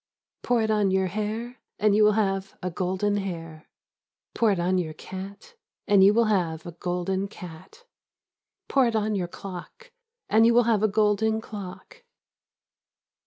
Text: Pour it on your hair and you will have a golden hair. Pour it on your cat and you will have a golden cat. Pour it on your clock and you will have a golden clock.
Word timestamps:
Pour 0.41 0.63
it 0.63 0.71
on 0.71 0.89
your 0.89 1.05
hair 1.05 1.57
and 1.77 1.95
you 1.95 2.03
will 2.03 2.13
have 2.13 2.57
a 2.63 2.71
golden 2.71 3.17
hair. 3.17 3.67
Pour 4.33 4.51
it 4.51 4.59
on 4.59 4.79
your 4.79 4.95
cat 4.95 5.53
and 5.85 6.03
you 6.03 6.11
will 6.11 6.25
have 6.25 6.65
a 6.65 6.71
golden 6.71 7.27
cat. 7.27 7.85
Pour 8.67 8.87
it 8.87 8.95
on 8.95 9.13
your 9.13 9.27
clock 9.27 9.91
and 10.27 10.43
you 10.47 10.55
will 10.55 10.63
have 10.63 10.81
a 10.81 10.87
golden 10.87 11.39
clock. 11.39 12.03